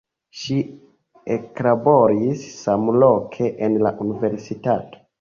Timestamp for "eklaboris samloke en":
1.35-3.81